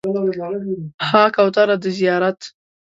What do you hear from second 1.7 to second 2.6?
د زیارت